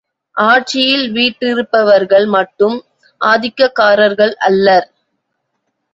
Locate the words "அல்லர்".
4.49-4.87